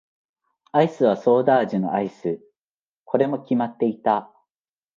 [0.71, 2.41] アイスはソーダ味のアイス。
[3.05, 4.33] これも決まっていた。